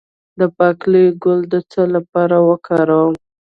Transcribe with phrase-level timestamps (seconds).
[0.39, 3.13] د باقلي ګل د څه لپاره وکاروم؟